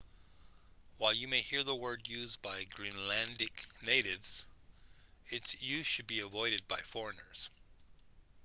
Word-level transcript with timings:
while 0.97 1.13
you 1.13 1.27
may 1.27 1.41
hear 1.41 1.63
the 1.63 1.75
word 1.75 2.07
used 2.07 2.41
by 2.41 2.63
greenlandic 2.75 3.67
natives 3.83 4.47
its 5.29 5.61
use 5.61 5.85
should 5.85 6.07
be 6.07 6.21
avoided 6.21 6.67
by 6.67 6.79
foreigners 6.79 7.51